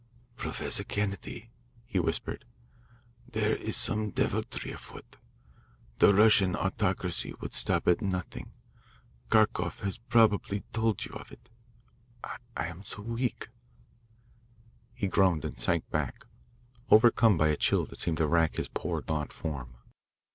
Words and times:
"Professor 0.35 0.83
Kennedy," 0.83 1.51
he 1.85 1.99
whispered, 1.99 2.43
"there 3.31 3.55
is 3.55 3.77
some 3.77 4.09
deviltry 4.09 4.71
afoot. 4.71 5.17
The 5.99 6.11
Russian 6.11 6.55
autocracy 6.55 7.35
would 7.39 7.53
stop 7.53 7.87
at 7.87 8.01
nothing. 8.01 8.51
Kharkoff 9.29 9.81
has 9.81 9.99
probably 9.99 10.61
told 10.73 11.05
you 11.05 11.13
of 11.13 11.31
it. 11.31 11.51
I 12.23 12.65
am 12.65 12.81
so 12.81 13.03
weak" 13.03 13.49
He 14.99 15.05
groaned 15.07 15.45
and 15.45 15.59
sank 15.59 15.87
back, 15.91 16.25
overcome 16.89 17.37
by 17.37 17.49
a 17.49 17.55
chill 17.55 17.85
that 17.85 17.99
seemed 17.99 18.17
to 18.17 18.25
rack 18.27 18.55
his 18.55 18.69
poor 18.69 19.01
gaunt 19.01 19.31
form. 19.31 19.75